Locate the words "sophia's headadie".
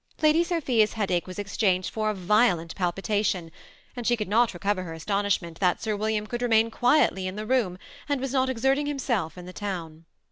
0.43-1.27